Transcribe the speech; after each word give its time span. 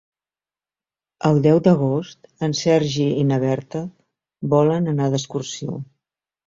El 1.29 1.41
deu 1.47 1.61
d'agost 1.67 2.31
en 2.49 2.57
Sergi 2.63 3.07
i 3.25 3.29
na 3.33 3.41
Berta 3.47 3.83
volen 4.57 4.95
anar 4.97 5.13
d'excursió. 5.15 5.81